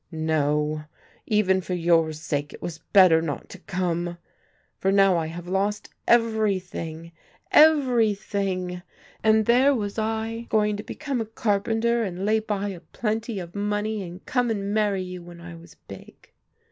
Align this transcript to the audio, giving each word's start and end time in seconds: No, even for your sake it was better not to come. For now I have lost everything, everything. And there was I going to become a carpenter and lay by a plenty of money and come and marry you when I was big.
No, 0.11 0.85
even 1.27 1.61
for 1.61 1.75
your 1.75 2.11
sake 2.11 2.53
it 2.53 2.59
was 2.63 2.79
better 2.91 3.21
not 3.21 3.49
to 3.49 3.59
come. 3.59 4.17
For 4.79 4.91
now 4.91 5.15
I 5.15 5.27
have 5.27 5.47
lost 5.47 5.89
everything, 6.07 7.11
everything. 7.51 8.81
And 9.23 9.45
there 9.45 9.75
was 9.75 9.99
I 9.99 10.47
going 10.49 10.75
to 10.77 10.81
become 10.83 11.21
a 11.21 11.25
carpenter 11.25 12.01
and 12.01 12.25
lay 12.25 12.39
by 12.39 12.69
a 12.69 12.79
plenty 12.79 13.37
of 13.37 13.53
money 13.53 14.01
and 14.01 14.25
come 14.25 14.49
and 14.49 14.73
marry 14.73 15.03
you 15.03 15.21
when 15.21 15.39
I 15.39 15.53
was 15.53 15.75
big. 15.87 16.31